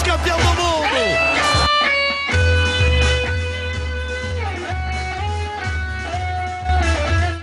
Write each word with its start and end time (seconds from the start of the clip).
vice-campeão 0.00 0.38
do 0.38 0.44
mundo. 0.44 0.70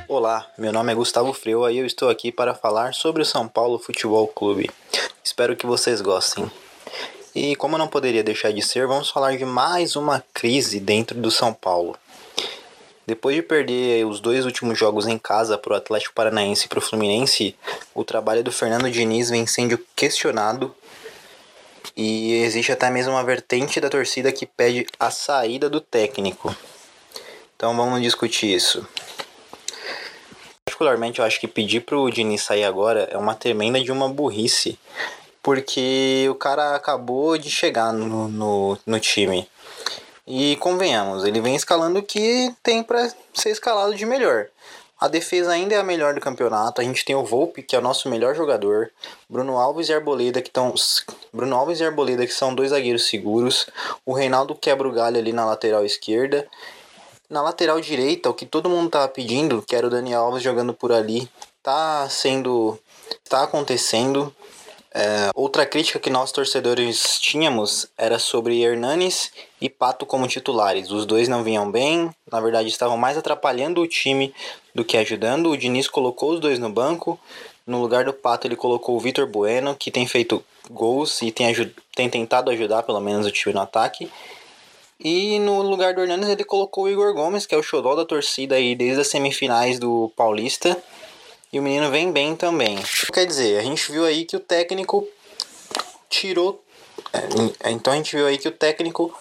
Olá, 0.07 0.47
meu 0.57 0.73
nome 0.73 0.91
é 0.91 0.95
Gustavo 0.95 1.33
Freua 1.33 1.71
e 1.71 1.77
eu 1.77 1.85
estou 1.85 2.09
aqui 2.09 2.31
para 2.31 2.55
falar 2.55 2.93
sobre 2.93 3.21
o 3.21 3.25
São 3.25 3.47
Paulo 3.47 3.77
Futebol 3.77 4.27
Clube. 4.27 4.71
Espero 5.23 5.55
que 5.55 5.67
vocês 5.67 6.01
gostem. 6.01 6.49
E 7.35 7.55
como 7.55 7.77
não 7.77 7.87
poderia 7.87 8.23
deixar 8.23 8.51
de 8.51 8.63
ser, 8.63 8.87
vamos 8.87 9.11
falar 9.11 9.37
de 9.37 9.45
mais 9.45 9.95
uma 9.95 10.23
crise 10.33 10.79
dentro 10.79 11.19
do 11.19 11.29
São 11.29 11.53
Paulo. 11.53 11.95
Depois 13.05 13.35
de 13.35 13.41
perder 13.43 14.05
os 14.05 14.19
dois 14.19 14.45
últimos 14.45 14.77
jogos 14.77 15.05
em 15.07 15.17
casa 15.17 15.57
para 15.57 15.73
o 15.73 15.75
Atlético 15.77 16.15
Paranaense 16.15 16.65
e 16.65 16.67
para 16.67 16.79
o 16.79 16.81
Fluminense, 16.81 17.55
o 17.93 18.03
trabalho 18.03 18.43
do 18.43 18.51
Fernando 18.51 18.89
Diniz 18.89 19.29
vem 19.29 19.45
sendo 19.45 19.79
questionado 19.95 20.75
e 21.97 22.43
existe 22.43 22.71
até 22.71 22.91
mesmo 22.91 23.13
uma 23.13 23.23
vertente 23.23 23.81
da 23.81 23.89
torcida 23.89 24.31
que 24.31 24.45
pede 24.45 24.85
a 24.99 25.09
saída 25.09 25.67
do 25.67 25.81
técnico. 25.81 26.55
Então 27.55 27.75
vamos 27.75 28.03
discutir 28.03 28.53
isso. 28.53 28.87
Particularmente 30.63 31.17
eu 31.17 31.25
acho 31.25 31.39
que 31.39 31.47
pedir 31.47 31.81
pro 31.81 32.11
Diniz 32.11 32.43
sair 32.43 32.65
agora 32.65 33.09
é 33.11 33.17
uma 33.17 33.33
tremenda 33.33 33.81
de 33.81 33.91
uma 33.91 34.07
burrice. 34.07 34.77
Porque 35.41 36.27
o 36.29 36.35
cara 36.35 36.75
acabou 36.75 37.35
de 37.35 37.49
chegar 37.49 37.91
no, 37.91 38.27
no, 38.27 38.77
no 38.85 38.99
time. 38.99 39.49
E 40.27 40.55
convenhamos, 40.57 41.23
ele 41.23 41.41
vem 41.41 41.55
escalando 41.55 41.99
o 41.99 42.03
que 42.03 42.53
tem 42.61 42.83
para 42.83 43.11
ser 43.33 43.49
escalado 43.49 43.95
de 43.95 44.05
melhor. 44.05 44.47
A 44.99 45.07
defesa 45.07 45.51
ainda 45.51 45.75
é 45.75 45.77
a 45.77 45.83
melhor 45.83 46.15
do 46.15 46.21
campeonato. 46.21 46.81
A 46.81 46.83
gente 46.83 47.05
tem 47.05 47.15
o 47.15 47.23
Volpe, 47.23 47.61
que 47.61 47.75
é 47.75 47.79
o 47.79 47.81
nosso 47.81 48.09
melhor 48.09 48.33
jogador. 48.33 48.91
Bruno 49.29 49.57
Alves 49.57 49.89
e 49.89 49.93
Arboleda, 49.93 50.41
que 50.41 50.49
estão. 50.49 50.73
Bruno 51.31 51.55
Alves 51.55 51.79
e 51.79 51.83
Arboleda, 51.83 52.25
que 52.25 52.33
são 52.33 52.55
dois 52.55 52.71
zagueiros 52.71 53.07
seguros. 53.07 53.67
O 54.03 54.13
Reinaldo 54.13 54.55
quebra 54.55 54.87
o 54.87 54.91
galho 54.91 55.19
ali 55.19 55.31
na 55.31 55.45
lateral 55.45 55.85
esquerda. 55.85 56.47
Na 57.29 57.43
lateral 57.43 57.79
direita, 57.79 58.29
o 58.29 58.33
que 58.33 58.45
todo 58.45 58.69
mundo 58.69 58.89
tava 58.89 59.07
pedindo, 59.07 59.61
que 59.61 59.75
era 59.75 59.85
o 59.85 59.89
Daniel 59.89 60.21
Alves 60.21 60.41
jogando 60.41 60.73
por 60.73 60.91
ali, 60.91 61.29
tá 61.61 62.07
sendo. 62.09 62.79
tá 63.29 63.43
acontecendo. 63.43 64.33
É, 64.99 65.29
outra 65.35 65.63
crítica 65.63 65.99
que 65.99 66.09
nós 66.09 66.31
torcedores 66.31 67.19
tínhamos 67.19 67.85
era 67.95 68.17
sobre 68.17 68.63
Hernanes 68.63 69.31
e 69.61 69.69
Pato 69.69 70.07
como 70.07 70.27
titulares. 70.27 70.89
Os 70.89 71.05
dois 71.05 71.27
não 71.27 71.43
vinham 71.43 71.69
bem, 71.69 72.09
na 72.31 72.39
verdade 72.39 72.67
estavam 72.67 72.97
mais 72.97 73.15
atrapalhando 73.15 73.79
o 73.79 73.87
time 73.87 74.33
do 74.77 74.85
que 74.85 74.95
ajudando. 74.95 75.49
O 75.49 75.57
Diniz 75.57 75.87
colocou 75.87 76.33
os 76.33 76.39
dois 76.39 76.59
no 76.59 76.69
banco. 76.69 77.19
No 77.65 77.81
lugar 77.81 78.05
do 78.05 78.13
Pato, 78.13 78.45
ele 78.45 78.55
colocou 78.55 78.95
o 78.95 78.99
Vitor 78.99 79.25
Bueno, 79.25 79.75
que 79.75 79.89
tem 79.89 80.05
feito 80.05 80.45
gols 80.69 81.19
e 81.23 81.31
tem, 81.31 81.51
tem 81.95 82.07
tentado 82.07 82.51
ajudar 82.51 82.83
pelo 82.83 83.01
menos 83.01 83.25
o 83.25 83.31
time 83.31 83.55
no 83.55 83.61
ataque. 83.61 84.09
E 84.99 85.39
no 85.39 85.63
lugar 85.63 85.95
do 85.95 86.01
Hernanes, 86.01 86.29
ele 86.29 86.43
colocou 86.43 86.83
o 86.83 86.89
Igor 86.89 87.11
Gomes, 87.15 87.47
que 87.47 87.55
é 87.55 87.57
o 87.57 87.63
xodó 87.63 87.95
da 87.95 88.05
torcida 88.05 88.53
aí 88.53 88.75
desde 88.75 89.01
as 89.01 89.07
semifinais 89.07 89.79
do 89.79 90.11
Paulista. 90.15 90.77
E 91.51 91.59
o 91.59 91.63
menino 91.63 91.89
vem 91.89 92.11
bem 92.11 92.35
também. 92.35 92.77
Quer 93.11 93.25
dizer, 93.25 93.59
a 93.59 93.63
gente 93.63 93.91
viu 93.91 94.05
aí 94.05 94.25
que 94.25 94.35
o 94.35 94.39
técnico 94.39 95.07
tirou. 96.07 96.63
É, 97.11 97.71
então 97.71 97.93
a 97.93 97.95
gente 97.95 98.15
viu 98.15 98.27
aí 98.27 98.37
que 98.37 98.47
o 98.47 98.51
técnico 98.51 99.11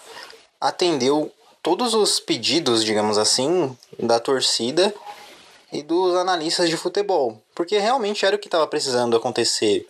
atendeu 0.60 1.32
todos 1.62 1.94
os 1.94 2.20
pedidos, 2.20 2.84
digamos 2.84 3.16
assim, 3.16 3.76
da 3.98 4.20
torcida 4.20 4.94
e 5.72 5.82
dos 5.82 6.14
analistas 6.14 6.68
de 6.68 6.76
futebol. 6.76 7.42
Porque 7.54 7.78
realmente 7.78 8.24
era 8.24 8.36
o 8.36 8.38
que 8.38 8.46
estava 8.48 8.66
precisando 8.66 9.16
acontecer 9.16 9.86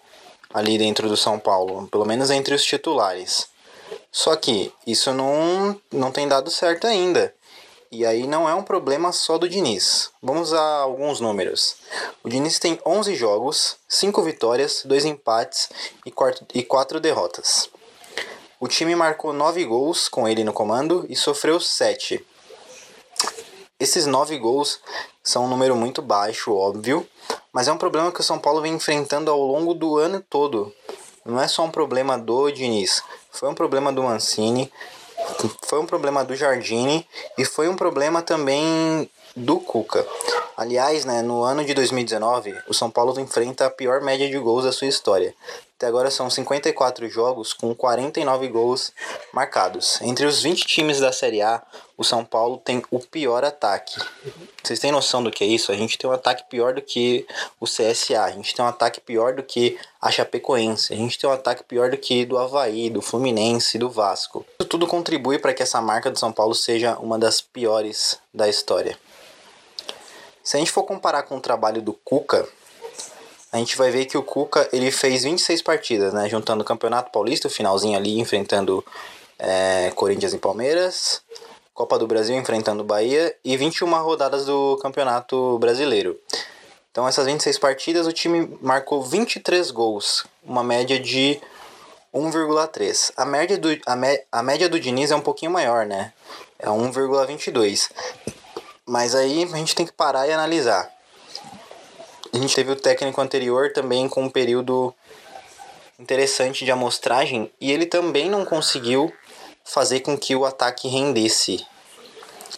ali 0.53 0.79
dentro 0.79 1.09
do 1.09 1.17
São 1.17 1.39
Paulo, 1.39 1.87
pelo 1.89 2.05
menos 2.05 2.31
entre 2.31 2.55
os 2.55 2.65
titulares. 2.65 3.49
Só 4.11 4.35
que 4.37 4.73
isso 4.87 5.13
não, 5.13 5.79
não 5.93 6.11
tem 6.11 6.27
dado 6.27 6.51
certo 6.51 6.87
ainda. 6.87 7.35
E 7.91 8.05
aí 8.05 8.27
não 8.27 8.49
é 8.49 8.55
um 8.55 8.63
problema 8.63 9.13
só 9.13 9.39
do 9.39 9.49
Diniz. 9.49 10.11
Vamos 10.21 10.53
a 10.53 10.61
alguns 10.61 11.21
números. 11.21 11.77
O 12.23 12.29
Diniz 12.29 12.59
tem 12.59 12.81
11 12.85 13.15
jogos, 13.15 13.77
5 13.89 14.23
vitórias, 14.23 14.83
2 14.85 15.05
empates 15.05 15.69
e 16.55 16.63
4 16.63 17.01
derrotas. 17.01 17.71
O 18.59 18.67
time 18.67 18.97
marcou 18.97 19.33
9 19.33 19.65
gols 19.65 20.09
com 20.09 20.27
ele 20.27 20.43
no 20.43 20.53
comando 20.53 21.07
e 21.09 21.15
sofreu 21.15 21.61
7. 21.61 22.25
Esses 23.79 24.07
9 24.07 24.39
gols 24.39 24.81
são 25.27 25.45
um 25.45 25.49
número 25.49 25.75
muito 25.75 26.01
baixo, 26.01 26.55
óbvio, 26.55 27.05
mas 27.53 27.67
é 27.67 27.73
um 27.73 27.77
problema 27.77 28.13
que 28.13 28.21
o 28.21 28.25
São 28.25 28.39
Paulo 28.39 28.63
vem 28.63 28.75
enfrentando 28.75 29.29
ao 29.29 29.41
longo 29.41 29.75
do 29.75 29.97
ano 29.97 30.25
todo. 30.31 30.73
Não 31.25 31.41
é 31.41 31.49
só 31.49 31.65
um 31.65 31.71
problema 31.71 32.17
do 32.17 32.49
Diniz, 32.53 33.03
foi 33.33 33.49
um 33.49 33.55
problema 33.55 33.93
do 33.93 34.05
Mancini, 34.05 34.73
foi 35.67 35.81
um 35.81 35.87
problema 35.87 36.25
do 36.25 36.37
Jardine 36.37 37.05
e 37.37 37.45
foi 37.45 37.69
um 37.69 37.75
problema 37.75 38.23
também 38.23 39.11
do 39.35 39.59
Cuca. 39.59 40.07
Aliás, 40.57 41.05
né, 41.05 41.21
no 41.21 41.43
ano 41.43 41.63
de 41.65 41.75
2019, 41.75 42.57
o 42.67 42.73
São 42.73 42.91
Paulo 42.91 43.21
enfrenta 43.21 43.67
a 43.67 43.71
pior 43.71 44.01
média 44.01 44.27
de 44.27 44.39
gols 44.39 44.65
da 44.65 44.73
sua 44.73 44.87
história. 44.87 45.35
Até 45.77 45.87
agora 45.87 46.11
são 46.11 46.31
54 46.31 47.07
jogos 47.11 47.53
com 47.53 47.75
49 47.75 48.49
gols 48.49 48.91
marcados. 49.35 50.01
Entre 50.01 50.25
os 50.25 50.43
20 50.43 50.65
times 50.65 50.99
da 50.99 51.13
Série 51.13 51.43
A, 51.43 51.63
o 51.99 52.03
São 52.03 52.25
Paulo 52.25 52.57
tem 52.57 52.83
o 52.91 52.99
pior 52.99 53.45
ataque. 53.45 54.01
Vocês 54.65 54.79
têm 54.79 54.91
noção 54.91 55.23
do 55.23 55.31
que 55.31 55.45
é 55.45 55.47
isso? 55.47 55.71
A 55.71 55.77
gente 55.77 55.99
tem 55.99 56.09
um 56.09 56.13
ataque 56.15 56.45
pior 56.49 56.73
do 56.73 56.81
que 56.81 57.27
o 57.61 57.67
CSA, 57.67 58.25
a 58.25 58.31
gente 58.31 58.55
tem 58.55 58.65
um 58.65 58.69
ataque 58.69 58.99
pior 58.99 59.35
do 59.35 59.43
que 59.43 59.79
a 60.01 60.11
Chapecoense, 60.11 60.95
a 60.95 60.97
gente 60.97 61.19
tem 61.19 61.29
um 61.29 61.35
ataque 61.35 61.63
pior 61.65 61.91
do 61.91 61.99
que 61.99 62.25
do 62.25 62.39
Havaí, 62.39 62.89
do 62.89 63.03
Fluminense, 63.03 63.77
do 63.77 63.91
Vasco. 63.91 64.47
Isso 64.59 64.69
tudo 64.71 64.87
contribui 64.87 65.39
para 65.39 65.53
que 65.53 65.63
essa 65.63 65.83
marca 65.83 66.11
do 66.11 66.19
São 66.19 66.33
Paulo 66.33 66.55
seja 66.55 66.97
uma 66.97 67.19
das 67.19 67.43
piores 67.43 68.19
da 68.33 68.49
história. 68.49 68.97
Se 70.47 70.57
a 70.57 70.61
gente 70.61 70.71
for 70.71 70.85
comparar 70.85 71.25
com 71.25 71.39
o 71.39 71.41
trabalho 71.41 71.83
do 71.83 71.93
Cuca, 71.93 72.47
a 73.51 73.57
gente 73.57 73.77
vai 73.77 73.91
ver 73.91 74.05
que 74.05 74.17
o 74.17 74.23
Cuca 74.23 74.69
ele 74.73 74.93
fez 74.93 75.25
26 75.25 75.61
partidas, 75.61 76.15
né? 76.15 76.29
Juntando 76.29 76.63
o 76.63 76.65
Campeonato 76.65 77.11
Paulista, 77.11 77.49
o 77.49 77.51
finalzinho 77.51 77.99
ali, 77.99 78.21
enfrentando 78.21 78.85
é, 79.41 79.91
Corinthians 79.97 80.33
e 80.35 80.39
Palmeiras, 80.39 81.21
Copa 81.75 81.99
do 81.99 82.07
Brasil 82.07 82.37
enfrentando 82.37 82.85
Bahia 82.85 83.35
e 83.45 83.57
21 83.57 83.91
rodadas 84.05 84.47
do 84.47 84.77
Campeonato 84.77 85.59
Brasileiro. 85.59 86.17
Então, 86.93 87.09
essas 87.09 87.27
26 87.27 87.59
partidas, 87.59 88.07
o 88.07 88.13
time 88.13 88.57
marcou 88.63 89.03
23 89.03 89.73
gols, 89.73 90.27
uma 90.45 90.63
média 90.63 91.01
de 91.01 91.41
1,3. 92.15 93.13
A 93.17 93.25
média 93.25 93.59
do 93.59 93.71
a, 93.85 93.97
a 94.31 94.43
média 94.45 94.69
do 94.69 94.79
Diniz 94.79 95.11
é 95.11 95.17
um 95.17 95.21
pouquinho 95.21 95.51
maior, 95.51 95.85
né? 95.85 96.13
É 96.57 96.69
1,22. 96.69 97.91
Mas 98.87 99.15
aí 99.15 99.43
a 99.53 99.57
gente 99.57 99.75
tem 99.75 99.85
que 99.85 99.93
parar 99.93 100.29
e 100.29 100.33
analisar. 100.33 100.89
A 102.33 102.39
gente 102.39 102.55
teve 102.55 102.71
o 102.71 102.77
técnico 102.77 103.21
anterior 103.21 103.73
também 103.73 104.09
com 104.09 104.23
um 104.25 104.31
período 104.31 104.95
interessante 105.99 106.65
de 106.65 106.71
amostragem 106.71 107.51
e 107.61 107.73
ele 107.73 107.87
também 107.87 108.31
não 108.31 108.45
conseguiu 108.45 109.13
fazer 109.65 110.01
com 110.01 110.17
que 110.17 110.37
o 110.37 110.45
ataque 110.45 110.87
rendesse. 110.87 111.67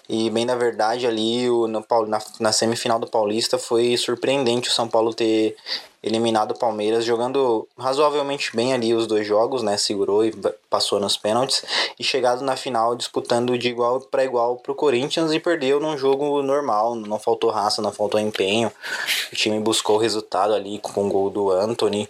E 0.09 0.31
bem 0.31 0.47
na 0.47 0.57
verdade 0.57 1.07
ali 1.07 1.51
o, 1.51 1.67
no, 1.67 1.85
na, 2.07 2.19
na 2.41 2.51
semifinal 2.51 2.99
do 2.99 3.07
Paulista 3.07 3.59
foi 3.59 3.95
surpreendente 3.97 4.71
o 4.71 4.73
São 4.73 4.89
Paulo 4.89 5.13
ter 5.13 5.55
eliminado 6.03 6.53
o 6.53 6.59
Palmeiras 6.59 7.05
jogando 7.05 7.69
razoavelmente 7.77 8.55
bem 8.55 8.73
ali 8.73 8.95
os 8.95 9.07
dois 9.07 9.27
jogos, 9.27 9.63
né? 9.63 9.77
Segurou 9.77 10.25
e 10.25 10.33
passou 10.71 10.99
nos 10.99 11.17
pênaltis 11.17 11.63
e 11.99 12.05
chegado 12.05 12.43
na 12.43 12.57
final 12.57 12.95
disputando 12.95 13.59
de 13.59 13.69
igual 13.69 14.01
para 14.01 14.25
igual 14.25 14.57
pro 14.57 14.75
Corinthians 14.75 15.33
e 15.33 15.41
perdeu 15.41 15.81
num 15.81 15.99
jogo 15.99 16.41
normal, 16.43 16.95
não 16.95 17.19
faltou 17.19 17.51
raça, 17.51 17.83
não 17.83 17.93
faltou 17.93 18.19
empenho. 18.19 18.73
O 19.33 19.37
time 19.37 19.59
buscou 19.61 19.97
o 19.97 20.01
resultado 20.01 20.55
ali 20.55 20.79
com 20.79 21.07
o 21.07 21.11
gol 21.11 21.29
do 21.29 21.51
Anthony 21.51 22.09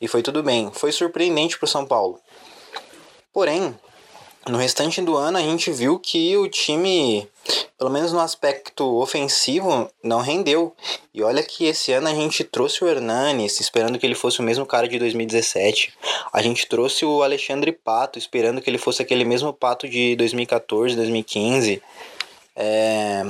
e 0.00 0.08
foi 0.08 0.22
tudo 0.22 0.42
bem. 0.42 0.70
Foi 0.72 0.92
surpreendente 0.92 1.58
pro 1.58 1.66
São 1.66 1.84
Paulo. 1.84 2.18
Porém, 3.32 3.74
no 4.48 4.58
restante 4.58 5.00
do 5.00 5.16
ano 5.16 5.38
a 5.38 5.42
gente 5.42 5.70
viu 5.70 5.98
que 5.98 6.36
o 6.36 6.48
time, 6.48 7.26
pelo 7.78 7.90
menos 7.90 8.12
no 8.12 8.20
aspecto 8.20 8.84
ofensivo, 9.00 9.90
não 10.02 10.20
rendeu. 10.20 10.74
E 11.12 11.22
olha 11.22 11.42
que 11.42 11.64
esse 11.64 11.92
ano 11.92 12.08
a 12.08 12.14
gente 12.14 12.44
trouxe 12.44 12.84
o 12.84 12.88
Hernanes, 12.88 13.60
esperando 13.60 13.98
que 13.98 14.06
ele 14.06 14.14
fosse 14.14 14.40
o 14.40 14.42
mesmo 14.42 14.66
cara 14.66 14.86
de 14.86 14.98
2017. 14.98 15.94
A 16.32 16.42
gente 16.42 16.66
trouxe 16.66 17.04
o 17.04 17.22
Alexandre 17.22 17.72
Pato, 17.72 18.18
esperando 18.18 18.60
que 18.60 18.68
ele 18.68 18.78
fosse 18.78 19.00
aquele 19.00 19.24
mesmo 19.24 19.52
Pato 19.52 19.88
de 19.88 20.14
2014, 20.16 20.94
2015. 20.94 21.82
É... 22.54 23.24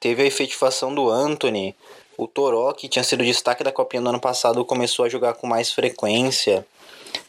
Teve 0.00 0.22
a 0.22 0.26
efetivação 0.26 0.94
do 0.94 1.10
Anthony. 1.10 1.74
O 2.16 2.26
Toró, 2.26 2.72
que 2.72 2.88
tinha 2.88 3.02
sido 3.02 3.24
destaque 3.24 3.64
da 3.64 3.72
Copinha 3.72 4.02
do 4.02 4.08
ano 4.08 4.20
passado, 4.20 4.64
começou 4.64 5.04
a 5.04 5.08
jogar 5.08 5.34
com 5.34 5.46
mais 5.46 5.72
frequência. 5.72 6.64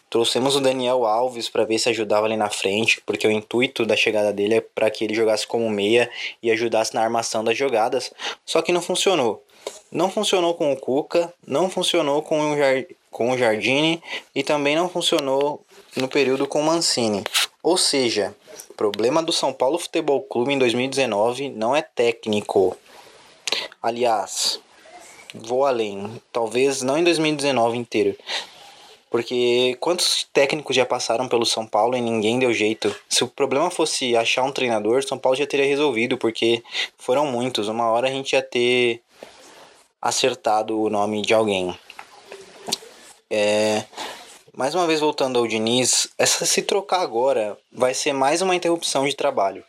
Trouxemos 0.10 0.56
o 0.56 0.62
Daniel 0.62 1.06
Alves 1.06 1.50
para 1.50 1.66
ver 1.66 1.80
se 1.80 1.90
ajudava 1.90 2.26
ali 2.26 2.38
na 2.38 2.50
frente, 2.50 3.02
porque 3.06 3.28
o 3.28 3.32
intuito 3.32 3.86
da 3.86 3.96
chegada 3.96 4.32
dele 4.32 4.56
é 4.56 4.62
para 4.62 4.90
que 4.90 5.04
ele 5.04 5.14
jogasse 5.14 5.46
como 5.46 5.70
meia 5.70 6.10
e 6.42 6.52
ajudasse 6.52 6.94
na 6.94 7.02
armação 7.02 7.44
das 7.44 7.58
jogadas. 7.58 8.14
Só 8.46 8.62
que 8.62 8.72
não 8.72 8.82
funcionou. 8.82 9.44
Não 9.92 10.10
funcionou 10.10 10.54
com 10.54 10.72
o 10.72 10.78
Cuca, 10.78 11.34
não 11.46 11.70
funcionou 11.70 12.22
com 12.22 12.52
o, 12.52 12.58
Jar 12.58 12.86
com 13.10 13.32
o 13.32 13.38
Jardine 13.38 14.02
e 14.34 14.44
também 14.44 14.76
não 14.76 14.90
funcionou 14.90 15.66
no 15.96 16.08
período 16.08 16.48
com 16.48 16.60
o 16.60 16.64
Mancini. 16.64 17.24
Ou 17.64 17.78
seja, 17.78 18.36
o 18.70 18.74
problema 18.74 19.24
do 19.24 19.32
São 19.32 19.52
Paulo 19.52 19.80
Futebol 19.80 20.22
Clube 20.22 20.54
em 20.54 20.60
2019 20.60 21.50
não 21.50 21.76
é 21.76 21.82
técnico. 21.82 22.78
Aliás, 23.82 24.60
vou 25.34 25.66
além. 25.66 26.22
Talvez 26.32 26.82
não 26.82 26.98
em 26.98 27.04
2019 27.04 27.78
inteiro. 27.78 28.16
Porque 29.16 29.78
quantos 29.80 30.28
técnicos 30.34 30.76
já 30.76 30.86
passaram 30.86 31.30
pelo 31.30 31.46
São 31.46 31.66
Paulo 31.66 31.96
e 31.96 32.02
ninguém 32.02 32.38
deu 32.38 32.54
jeito? 32.54 32.94
Se 33.08 33.24
o 33.24 33.30
problema 33.30 33.72
fosse 33.72 34.14
achar 34.14 34.44
um 34.44 34.52
treinador, 34.52 35.08
São 35.08 35.18
Paulo 35.18 35.38
já 35.38 35.48
teria 35.48 35.66
resolvido, 35.66 36.18
porque 36.18 36.62
foram 36.98 37.26
muitos. 37.26 37.70
Uma 37.70 37.90
hora 37.90 38.10
a 38.10 38.12
gente 38.12 38.34
ia 38.34 38.42
ter 38.42 39.02
acertado 40.02 40.78
o 40.78 40.90
nome 40.90 41.22
de 41.22 41.34
alguém. 41.34 41.74
É, 43.32 43.86
mais 44.54 44.76
uma 44.76 44.86
vez 44.86 45.00
voltando 45.00 45.40
ao 45.40 45.48
Diniz, 45.48 46.10
essa 46.18 46.46
se 46.46 46.62
trocar 46.62 47.00
agora 47.00 47.58
vai 47.72 47.94
ser 47.94 48.12
mais 48.12 48.42
uma 48.42 48.54
interrupção 48.54 49.08
de 49.08 49.16
trabalho. 49.16 49.64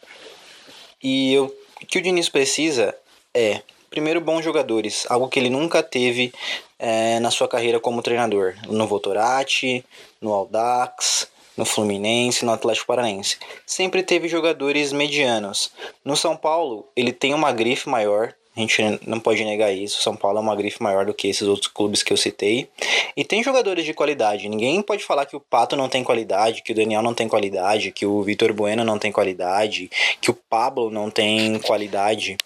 E 1.00 1.34
eu, 1.34 1.56
o 1.80 1.86
que 1.86 1.98
o 1.98 2.02
Diniz 2.02 2.28
precisa 2.28 2.98
é, 3.32 3.62
primeiro, 3.96 4.20
bons 4.20 4.44
jogadores, 4.44 5.06
algo 5.08 5.26
que 5.26 5.38
ele 5.38 5.48
nunca 5.48 5.82
teve 5.82 6.30
é, 6.78 7.18
na 7.18 7.30
sua 7.30 7.48
carreira 7.48 7.80
como 7.80 8.02
treinador. 8.02 8.54
No 8.68 8.86
Votorati, 8.86 9.82
no 10.20 10.34
Aldax, 10.34 11.26
no 11.56 11.64
Fluminense, 11.64 12.44
no 12.44 12.52
Atlético 12.52 12.88
Paranaense. 12.88 13.38
Sempre 13.64 14.02
teve 14.02 14.28
jogadores 14.28 14.92
medianos. 14.92 15.70
No 16.04 16.14
São 16.14 16.36
Paulo, 16.36 16.86
ele 16.94 17.10
tem 17.10 17.32
uma 17.32 17.50
grife 17.52 17.88
maior, 17.88 18.34
a 18.54 18.60
gente 18.60 18.82
não 19.06 19.18
pode 19.18 19.42
negar 19.46 19.72
isso. 19.72 20.02
São 20.02 20.14
Paulo 20.14 20.36
é 20.36 20.42
uma 20.42 20.54
grife 20.54 20.82
maior 20.82 21.06
do 21.06 21.14
que 21.14 21.28
esses 21.28 21.48
outros 21.48 21.68
clubes 21.68 22.02
que 22.02 22.12
eu 22.12 22.18
citei. 22.18 22.68
E 23.16 23.24
tem 23.24 23.42
jogadores 23.42 23.86
de 23.86 23.94
qualidade. 23.94 24.46
Ninguém 24.46 24.82
pode 24.82 25.04
falar 25.04 25.24
que 25.24 25.36
o 25.36 25.40
Pato 25.40 25.74
não 25.74 25.88
tem 25.88 26.04
qualidade, 26.04 26.62
que 26.62 26.72
o 26.72 26.74
Daniel 26.74 27.02
não 27.02 27.14
tem 27.14 27.28
qualidade, 27.28 27.92
que 27.92 28.04
o 28.04 28.22
Vitor 28.22 28.52
Bueno 28.52 28.84
não 28.84 28.98
tem 28.98 29.10
qualidade, 29.10 29.90
que 30.20 30.30
o 30.30 30.34
Pablo 30.34 30.90
não 30.90 31.10
tem 31.10 31.58
qualidade. 31.60 32.36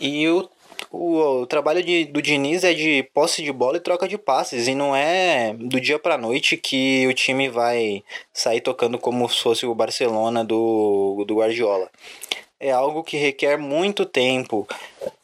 E 0.00 0.28
o 0.28 0.48
o, 0.90 1.42
o 1.42 1.46
trabalho 1.46 1.82
de, 1.82 2.04
do 2.06 2.20
Diniz 2.20 2.64
é 2.64 2.74
de 2.74 3.08
posse 3.14 3.42
de 3.42 3.52
bola 3.52 3.76
e 3.76 3.80
troca 3.80 4.08
de 4.08 4.18
passes. 4.18 4.66
E 4.66 4.74
não 4.74 4.94
é 4.94 5.54
do 5.54 5.80
dia 5.80 5.98
pra 5.98 6.18
noite 6.18 6.56
que 6.56 7.06
o 7.06 7.14
time 7.14 7.48
vai 7.48 8.02
sair 8.32 8.60
tocando 8.60 8.98
como 8.98 9.28
se 9.28 9.40
fosse 9.40 9.66
o 9.66 9.74
Barcelona 9.74 10.44
do, 10.44 11.24
do 11.26 11.36
Guardiola 11.36 11.88
é 12.60 12.70
algo 12.70 13.02
que 13.02 13.16
requer 13.16 13.56
muito 13.56 14.04
tempo. 14.04 14.68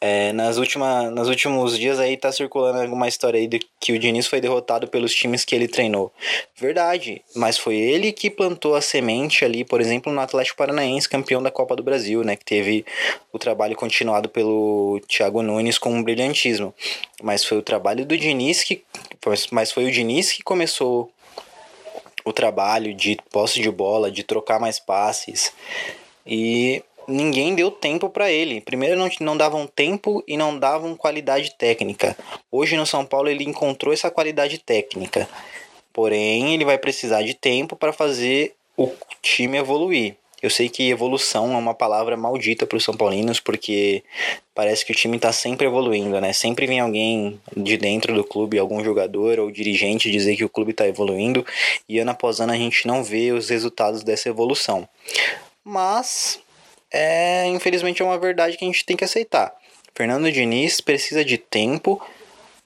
É, 0.00 0.32
nas 0.32 0.56
últimas, 0.56 1.12
nos 1.12 1.28
últimos 1.28 1.78
dias 1.78 2.00
aí 2.00 2.16
tá 2.16 2.32
circulando 2.32 2.80
alguma 2.80 3.06
história 3.06 3.38
aí 3.38 3.46
de 3.46 3.60
que 3.78 3.92
o 3.92 3.98
Diniz 3.98 4.26
foi 4.26 4.40
derrotado 4.40 4.88
pelos 4.88 5.14
times 5.14 5.44
que 5.44 5.54
ele 5.54 5.68
treinou. 5.68 6.10
Verdade, 6.56 7.22
mas 7.34 7.58
foi 7.58 7.76
ele 7.76 8.10
que 8.10 8.30
plantou 8.30 8.74
a 8.74 8.80
semente 8.80 9.44
ali, 9.44 9.64
por 9.64 9.82
exemplo, 9.82 10.10
no 10.10 10.20
Atlético 10.20 10.56
Paranaense, 10.56 11.06
campeão 11.06 11.42
da 11.42 11.50
Copa 11.50 11.76
do 11.76 11.82
Brasil, 11.82 12.24
né, 12.24 12.36
que 12.36 12.44
teve 12.44 12.86
o 13.30 13.38
trabalho 13.38 13.76
continuado 13.76 14.30
pelo 14.30 14.98
Thiago 15.06 15.42
Nunes 15.42 15.76
com 15.76 15.90
um 15.90 16.02
brilhantismo. 16.02 16.74
Mas 17.22 17.44
foi 17.44 17.58
o 17.58 17.62
trabalho 17.62 18.06
do 18.06 18.16
Diniz 18.16 18.64
que 18.64 18.82
mas 19.50 19.72
foi 19.72 19.84
o 19.84 19.90
Diniz 19.90 20.32
que 20.32 20.42
começou 20.42 21.10
o 22.24 22.32
trabalho 22.32 22.94
de 22.94 23.18
posse 23.30 23.60
de 23.60 23.70
bola, 23.70 24.10
de 24.10 24.22
trocar 24.22 24.58
mais 24.58 24.78
passes. 24.78 25.52
E 26.26 26.82
ninguém 27.08 27.54
deu 27.54 27.70
tempo 27.70 28.08
para 28.08 28.30
ele. 28.30 28.60
Primeiro 28.60 28.98
não, 28.98 29.08
não 29.20 29.36
davam 29.36 29.66
tempo 29.66 30.22
e 30.26 30.36
não 30.36 30.58
davam 30.58 30.96
qualidade 30.96 31.54
técnica. 31.56 32.16
Hoje 32.50 32.76
no 32.76 32.86
São 32.86 33.04
Paulo 33.04 33.28
ele 33.28 33.44
encontrou 33.44 33.92
essa 33.92 34.10
qualidade 34.10 34.58
técnica. 34.58 35.28
Porém, 35.92 36.52
ele 36.52 36.64
vai 36.64 36.76
precisar 36.76 37.22
de 37.22 37.32
tempo 37.32 37.74
para 37.74 37.92
fazer 37.92 38.54
o 38.76 38.92
time 39.22 39.56
evoluir. 39.56 40.16
Eu 40.42 40.50
sei 40.50 40.68
que 40.68 40.90
evolução 40.90 41.54
é 41.54 41.56
uma 41.56 41.72
palavra 41.72 42.16
maldita 42.16 42.66
para 42.66 42.76
os 42.76 42.84
São 42.84 42.94
Paulinos, 42.94 43.40
porque 43.40 44.04
parece 44.54 44.84
que 44.84 44.92
o 44.92 44.94
time 44.94 45.16
está 45.16 45.32
sempre 45.32 45.66
evoluindo, 45.66 46.20
né? 46.20 46.32
Sempre 46.34 46.66
vem 46.66 46.80
alguém 46.80 47.40
de 47.56 47.78
dentro 47.78 48.14
do 48.14 48.22
clube, 48.22 48.58
algum 48.58 48.84
jogador 48.84 49.40
ou 49.40 49.50
dirigente 49.50 50.10
dizer 50.10 50.36
que 50.36 50.44
o 50.44 50.48
clube 50.48 50.72
está 50.72 50.86
evoluindo, 50.86 51.44
e 51.88 51.98
ano 51.98 52.10
após 52.10 52.38
ano 52.38 52.52
a 52.52 52.56
gente 52.56 52.86
não 52.86 53.02
vê 53.02 53.32
os 53.32 53.48
resultados 53.48 54.04
dessa 54.04 54.28
evolução. 54.28 54.86
Mas 55.64 56.38
é 56.92 57.46
infelizmente 57.46 58.02
é 58.02 58.04
uma 58.04 58.18
verdade 58.18 58.56
que 58.56 58.64
a 58.64 58.68
gente 58.68 58.84
tem 58.84 58.96
que 58.96 59.04
aceitar. 59.04 59.54
Fernando 59.94 60.30
Diniz 60.30 60.80
precisa 60.80 61.24
de 61.24 61.38
tempo 61.38 62.00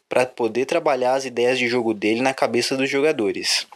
para 0.08 0.26
poder 0.26 0.66
trabalhar 0.66 1.14
as 1.14 1.24
ideias 1.24 1.58
de 1.58 1.68
jogo 1.68 1.94
dele 1.94 2.20
na 2.20 2.34
cabeça 2.34 2.76
dos 2.76 2.90
jogadores. 2.90 3.66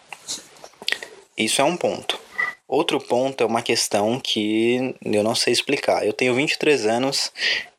Isso 1.38 1.60
é 1.60 1.64
um 1.64 1.76
ponto. 1.76 2.18
Outro 2.66 2.98
ponto 2.98 3.44
é 3.44 3.46
uma 3.46 3.62
questão 3.62 4.18
que 4.18 4.96
eu 5.04 5.22
não 5.22 5.34
sei 5.34 5.52
explicar. 5.52 6.04
Eu 6.04 6.12
tenho 6.12 6.34
23 6.34 6.86
anos, 6.86 7.30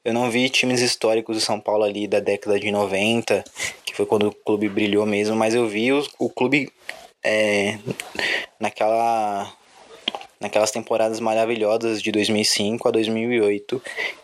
eu 0.03 0.13
não 0.13 0.31
vi 0.31 0.49
times 0.49 0.79
históricos 0.79 1.35
do 1.35 1.41
São 1.41 1.59
Paulo 1.59 1.83
ali 1.83 2.07
da 2.07 2.19
década 2.19 2.59
de 2.59 2.71
90, 2.71 3.43
que 3.83 3.93
foi 3.93 4.05
quando 4.05 4.27
o 4.27 4.31
clube 4.31 4.69
brilhou 4.69 5.05
mesmo, 5.05 5.35
mas 5.35 5.53
eu 5.53 5.67
vi 5.67 5.91
o, 5.91 6.07
o 6.19 6.29
clube 6.29 6.71
é, 7.23 7.77
naquela 8.59 9.51
naquelas 10.39 10.71
temporadas 10.71 11.19
maravilhosas 11.19 12.01
de 12.01 12.11
2005 12.11 12.87
a 12.87 12.91
2008. 12.91 13.81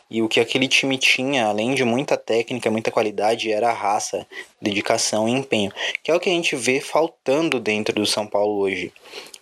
E 0.09 0.21
o 0.21 0.27
que 0.27 0.39
aquele 0.39 0.67
time 0.67 0.97
tinha, 0.97 1.45
além 1.45 1.73
de 1.73 1.85
muita 1.85 2.17
técnica, 2.17 2.69
muita 2.69 2.91
qualidade, 2.91 3.51
era 3.51 3.71
raça, 3.71 4.27
dedicação 4.61 5.27
e 5.27 5.31
empenho, 5.31 5.71
que 6.03 6.11
é 6.11 6.15
o 6.15 6.19
que 6.19 6.29
a 6.29 6.33
gente 6.33 6.55
vê 6.55 6.81
faltando 6.81 7.59
dentro 7.59 7.95
do 7.95 8.05
São 8.05 8.27
Paulo 8.27 8.59
hoje. 8.59 8.91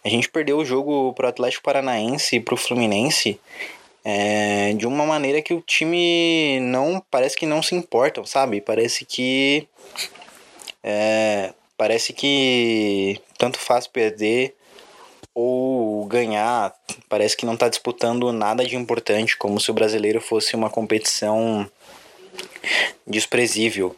A 0.04 0.10
gente 0.10 0.30
perdeu 0.30 0.58
o 0.58 0.66
jogo 0.66 1.12
pro 1.14 1.28
Atlético 1.28 1.64
Paranaense 1.64 2.36
e 2.36 2.40
pro 2.40 2.56
Fluminense 2.56 3.40
é, 4.04 4.74
de 4.74 4.88
uma 4.88 5.06
maneira 5.06 5.42
que 5.42 5.54
o 5.54 5.62
time 5.62 6.60
não 6.62 7.04
parece 7.12 7.36
que 7.36 7.46
não 7.46 7.62
se 7.62 7.76
importam, 7.76 8.26
sabe? 8.26 8.62
Parece 8.62 9.06
que 9.06 9.68
é, 10.84 11.54
parece 11.78 12.14
que 12.14 13.20
tanto 13.38 13.60
faz 13.60 13.88
perder 13.88 14.56
ou 15.42 16.06
ganhar, 16.06 16.76
parece 17.08 17.38
que 17.38 17.46
não 17.46 17.54
está 17.54 17.70
disputando 17.70 18.34
nada 18.34 18.66
de 18.66 18.76
importante, 18.76 19.38
como 19.38 19.58
se 19.58 19.72
o 19.72 19.74
brasileiro 19.74 20.20
fosse 20.20 20.54
uma 20.54 20.70
competição 20.70 21.66
desprezível. 23.08 23.96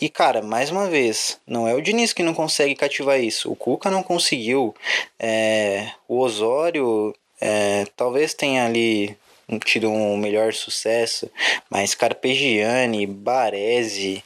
E 0.00 0.08
cara, 0.08 0.40
mais 0.40 0.70
uma 0.70 0.88
vez, 0.88 1.40
não 1.44 1.66
é 1.66 1.74
o 1.74 1.82
Diniz 1.82 2.12
que 2.12 2.22
não 2.22 2.32
consegue 2.32 2.76
cativar 2.76 3.20
isso. 3.20 3.50
O 3.50 3.56
Cuca 3.56 3.90
não 3.90 4.04
conseguiu. 4.04 4.72
É, 5.18 5.90
o 6.06 6.20
Osório 6.20 7.12
é, 7.40 7.84
talvez 7.96 8.32
tenha 8.32 8.64
ali 8.64 9.16
tido 9.64 9.90
um 9.90 10.16
melhor 10.16 10.54
sucesso, 10.54 11.28
mas 11.68 11.94
Carpegiani, 11.94 13.04
Baresi, 13.04 14.22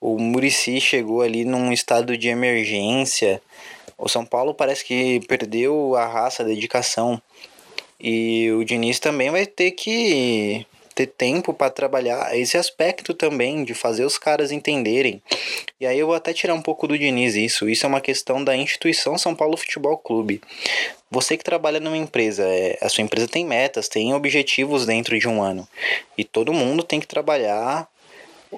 o 0.00 0.18
Murici 0.18 0.80
chegou 0.80 1.20
ali 1.20 1.44
num 1.44 1.72
estado 1.72 2.16
de 2.16 2.28
emergência. 2.28 3.42
O 3.98 4.08
São 4.08 4.24
Paulo 4.24 4.54
parece 4.54 4.84
que 4.84 5.20
perdeu 5.28 5.94
a 5.94 6.06
raça, 6.06 6.42
a 6.42 6.46
dedicação. 6.46 7.20
E 8.00 8.50
o 8.52 8.64
Diniz 8.64 8.98
também 8.98 9.30
vai 9.30 9.44
ter 9.44 9.72
que 9.72 10.66
ter 10.94 11.06
tempo 11.06 11.52
para 11.52 11.70
trabalhar 11.70 12.36
esse 12.36 12.56
aspecto 12.56 13.14
também 13.14 13.62
de 13.62 13.74
fazer 13.74 14.04
os 14.04 14.18
caras 14.18 14.50
entenderem. 14.50 15.22
E 15.78 15.86
aí 15.86 15.98
eu 15.98 16.06
vou 16.06 16.14
até 16.14 16.32
tirar 16.32 16.54
um 16.54 16.62
pouco 16.62 16.88
do 16.88 16.98
Diniz 16.98 17.34
isso. 17.34 17.68
Isso 17.68 17.84
é 17.84 17.88
uma 17.88 18.00
questão 18.00 18.42
da 18.42 18.56
instituição 18.56 19.18
São 19.18 19.34
Paulo 19.34 19.56
Futebol 19.56 19.98
Clube. 19.98 20.40
Você 21.10 21.36
que 21.36 21.44
trabalha 21.44 21.80
numa 21.80 21.96
empresa, 21.96 22.44
é, 22.46 22.78
a 22.80 22.88
sua 22.88 23.02
empresa 23.02 23.28
tem 23.28 23.44
metas, 23.44 23.88
tem 23.88 24.14
objetivos 24.14 24.86
dentro 24.86 25.18
de 25.18 25.28
um 25.28 25.42
ano. 25.42 25.68
E 26.16 26.24
todo 26.24 26.52
mundo 26.52 26.82
tem 26.82 27.00
que 27.00 27.06
trabalhar 27.06 27.88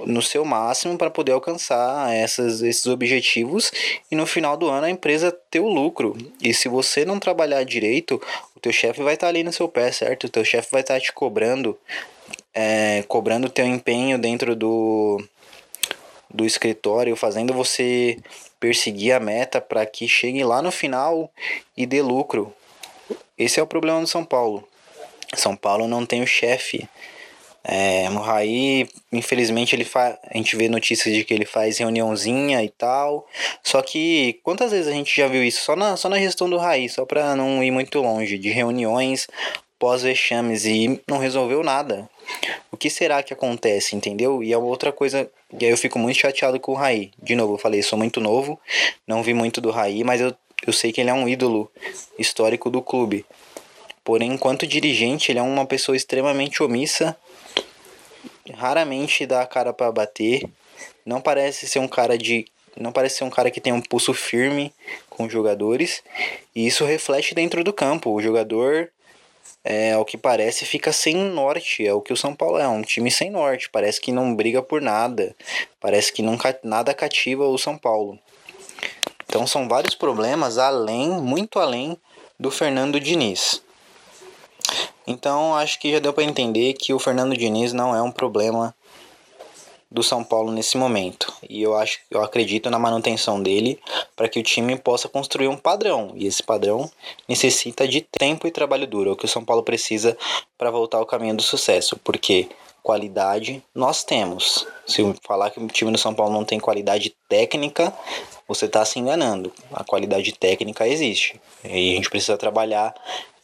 no 0.06 0.22
seu 0.22 0.44
máximo 0.44 0.96
para 0.96 1.10
poder 1.10 1.32
alcançar 1.32 2.12
essas, 2.14 2.62
esses 2.62 2.86
objetivos 2.86 3.70
e 4.10 4.16
no 4.16 4.26
final 4.26 4.56
do 4.56 4.68
ano 4.68 4.86
a 4.86 4.90
empresa 4.90 5.36
ter 5.50 5.60
o 5.60 5.68
lucro. 5.68 6.16
E 6.42 6.54
se 6.54 6.68
você 6.68 7.04
não 7.04 7.18
trabalhar 7.18 7.64
direito, 7.64 8.20
o 8.56 8.60
teu 8.60 8.72
chefe 8.72 9.02
vai 9.02 9.14
estar 9.14 9.26
tá 9.26 9.30
ali 9.30 9.44
no 9.44 9.52
seu 9.52 9.68
pé, 9.68 9.92
certo? 9.92 10.24
O 10.24 10.30
teu 10.30 10.44
chefe 10.44 10.68
vai 10.72 10.80
estar 10.80 10.94
tá 10.94 11.00
te 11.00 11.12
cobrando, 11.12 11.78
é, 12.54 13.04
cobrando 13.06 13.46
o 13.46 13.50
teu 13.50 13.66
empenho 13.66 14.18
dentro 14.18 14.56
do, 14.56 15.22
do 16.32 16.44
escritório, 16.44 17.14
fazendo 17.14 17.52
você 17.52 18.18
perseguir 18.58 19.12
a 19.12 19.20
meta 19.20 19.60
para 19.60 19.84
que 19.84 20.08
chegue 20.08 20.42
lá 20.42 20.62
no 20.62 20.70
final 20.70 21.30
e 21.76 21.84
dê 21.84 22.00
lucro. 22.00 22.54
Esse 23.36 23.60
é 23.60 23.62
o 23.62 23.66
problema 23.66 24.00
do 24.00 24.06
São 24.06 24.24
Paulo. 24.24 24.66
São 25.34 25.56
Paulo 25.56 25.88
não 25.88 26.06
tem 26.06 26.22
o 26.22 26.26
chefe 26.26 26.88
é, 27.64 28.08
Raí, 28.08 28.88
infelizmente, 29.12 29.76
ele 29.76 29.86
a 29.94 30.36
gente 30.36 30.56
vê 30.56 30.68
notícias 30.68 31.14
de 31.14 31.24
que 31.24 31.32
ele 31.32 31.44
faz 31.44 31.78
reuniãozinha 31.78 32.62
e 32.62 32.68
tal. 32.68 33.26
Só 33.62 33.80
que 33.82 34.40
quantas 34.42 34.72
vezes 34.72 34.88
a 34.88 34.92
gente 34.92 35.14
já 35.14 35.28
viu 35.28 35.44
isso? 35.44 35.62
Só 35.62 35.76
na, 35.76 35.96
só 35.96 36.08
na 36.08 36.18
gestão 36.18 36.48
do 36.50 36.56
Raí, 36.56 36.88
só 36.88 37.04
para 37.04 37.36
não 37.36 37.62
ir 37.62 37.70
muito 37.70 38.00
longe, 38.00 38.38
de 38.38 38.50
reuniões 38.50 39.28
pós-vexames 39.78 40.64
e 40.64 41.00
não 41.08 41.18
resolveu 41.18 41.62
nada. 41.62 42.08
O 42.70 42.76
que 42.76 42.88
será 42.88 43.22
que 43.22 43.32
acontece, 43.32 43.96
entendeu? 43.96 44.42
E 44.42 44.52
a 44.52 44.58
outra 44.58 44.92
coisa, 44.92 45.28
e 45.58 45.64
aí 45.64 45.70
eu 45.70 45.76
fico 45.76 45.98
muito 45.98 46.18
chateado 46.18 46.58
com 46.60 46.72
o 46.72 46.76
Raí. 46.76 47.10
De 47.20 47.34
novo, 47.34 47.54
eu 47.54 47.58
falei, 47.58 47.82
sou 47.82 47.98
muito 47.98 48.20
novo, 48.20 48.60
não 49.06 49.22
vi 49.22 49.34
muito 49.34 49.60
do 49.60 49.70
Raí, 49.70 50.04
mas 50.04 50.20
eu, 50.20 50.34
eu 50.66 50.72
sei 50.72 50.92
que 50.92 51.00
ele 51.00 51.10
é 51.10 51.14
um 51.14 51.28
ídolo 51.28 51.70
histórico 52.18 52.70
do 52.70 52.80
clube. 52.80 53.26
Porém, 54.04 54.32
enquanto 54.32 54.66
dirigente, 54.66 55.30
ele 55.30 55.38
é 55.38 55.42
uma 55.42 55.66
pessoa 55.66 55.96
extremamente 55.96 56.62
omissa 56.62 57.16
raramente 58.54 59.26
dá 59.26 59.42
a 59.42 59.46
cara 59.46 59.72
para 59.72 59.92
bater. 59.92 60.48
Não 61.04 61.20
parece 61.20 61.66
ser 61.66 61.78
um 61.78 61.88
cara 61.88 62.16
de 62.16 62.46
não 62.74 62.90
parece 62.90 63.18
ser 63.18 63.24
um 63.24 63.30
cara 63.30 63.50
que 63.50 63.60
tem 63.60 63.72
um 63.72 63.82
pulso 63.82 64.14
firme 64.14 64.72
com 65.10 65.26
os 65.26 65.32
jogadores, 65.32 66.02
e 66.54 66.66
isso 66.66 66.86
reflete 66.86 67.34
dentro 67.34 67.62
do 67.62 67.70
campo. 67.70 68.10
O 68.10 68.22
jogador 68.22 68.90
é, 69.64 69.92
ao 69.92 70.04
que 70.04 70.16
parece, 70.16 70.64
fica 70.64 70.92
sem 70.92 71.14
norte. 71.14 71.86
É 71.86 71.92
o 71.92 72.00
que 72.00 72.12
o 72.12 72.16
São 72.16 72.34
Paulo 72.34 72.58
é, 72.58 72.66
um 72.66 72.82
time 72.82 73.10
sem 73.10 73.30
norte. 73.30 73.68
Parece 73.70 74.00
que 74.00 74.10
não 74.10 74.34
briga 74.34 74.62
por 74.62 74.80
nada. 74.80 75.34
Parece 75.80 76.12
que 76.12 76.22
nunca, 76.22 76.58
nada 76.62 76.94
cativa 76.94 77.46
o 77.46 77.58
São 77.58 77.76
Paulo. 77.76 78.18
Então 79.26 79.46
são 79.46 79.68
vários 79.68 79.94
problemas 79.94 80.58
além, 80.58 81.08
muito 81.08 81.58
além 81.58 81.96
do 82.38 82.50
Fernando 82.50 83.00
Diniz. 83.00 83.62
Então 85.06 85.54
acho 85.54 85.78
que 85.78 85.92
já 85.92 85.98
deu 85.98 86.12
para 86.12 86.24
entender 86.24 86.74
que 86.74 86.92
o 86.92 86.98
Fernando 86.98 87.36
Diniz 87.36 87.72
não 87.72 87.94
é 87.94 88.02
um 88.02 88.10
problema 88.10 88.74
do 89.92 90.02
São 90.02 90.24
Paulo 90.24 90.50
nesse 90.50 90.76
momento. 90.76 91.32
E 91.48 91.62
eu 91.62 91.76
acho, 91.76 91.98
eu 92.10 92.22
acredito 92.22 92.70
na 92.70 92.78
manutenção 92.78 93.42
dele 93.42 93.78
para 94.16 94.28
que 94.28 94.40
o 94.40 94.42
time 94.42 94.76
possa 94.76 95.08
construir 95.08 95.48
um 95.48 95.56
padrão. 95.56 96.12
E 96.14 96.26
esse 96.26 96.42
padrão 96.42 96.90
necessita 97.28 97.86
de 97.86 98.00
tempo 98.00 98.46
e 98.46 98.50
trabalho 98.50 98.86
duro, 98.86 99.10
é 99.10 99.12
o 99.12 99.16
que 99.16 99.26
o 99.26 99.28
São 99.28 99.44
Paulo 99.44 99.62
precisa 99.62 100.16
para 100.56 100.70
voltar 100.70 100.98
ao 100.98 101.06
caminho 101.06 101.36
do 101.36 101.42
sucesso, 101.42 101.98
porque 102.02 102.48
qualidade 102.82 103.62
nós 103.74 104.02
temos. 104.02 104.66
Se 104.86 105.02
falar 105.22 105.50
que 105.50 105.60
o 105.60 105.68
time 105.68 105.92
do 105.92 105.98
São 105.98 106.14
Paulo 106.14 106.32
não 106.32 106.44
tem 106.44 106.58
qualidade 106.58 107.14
técnica, 107.28 107.94
você 108.46 108.66
está 108.66 108.84
se 108.84 108.98
enganando. 108.98 109.52
A 109.72 109.84
qualidade 109.84 110.32
técnica 110.32 110.86
existe. 110.86 111.40
E 111.64 111.92
a 111.92 111.96
gente 111.96 112.10
precisa 112.10 112.36
trabalhar 112.36 112.94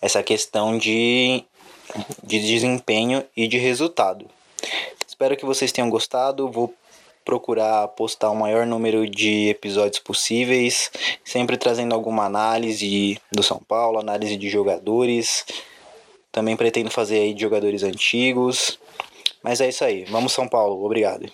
essa 0.01 0.23
questão 0.23 0.77
de, 0.79 1.45
de 2.23 2.41
desempenho 2.41 3.25
e 3.37 3.49
de 3.49 3.59
resultado. 3.59 4.27
Espero 5.07 5.37
que 5.37 5.45
vocês 5.45 5.73
tenham 5.73 5.91
gostado. 5.91 6.51
Vou 6.51 6.75
procurar 7.25 7.89
postar 7.89 8.31
o 8.31 8.37
maior 8.37 8.65
número 8.65 9.09
de 9.09 9.49
episódios 9.49 9.99
possíveis, 9.99 10.91
sempre 11.25 11.59
trazendo 11.59 11.95
alguma 11.95 12.25
análise 12.25 13.21
do 13.31 13.43
São 13.43 13.59
Paulo, 13.59 13.99
análise 13.99 14.37
de 14.37 14.49
jogadores. 14.49 15.45
Também 16.33 16.57
pretendo 16.57 16.91
fazer 16.91 17.21
aí 17.21 17.35
de 17.35 17.43
jogadores 17.43 17.83
antigos. 17.83 18.79
Mas 19.43 19.61
é 19.61 19.69
isso 19.69 19.85
aí. 19.85 20.05
Vamos 20.05 20.33
São 20.33 20.49
Paulo. 20.49 20.85
Obrigado. 20.85 21.31